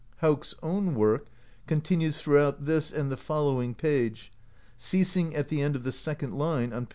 [0.21, 1.27] Hauk's own work
[1.67, 4.31] continues throughout this and the fol lowing page,
[4.75, 6.89] ceasing at the end of the second line on p.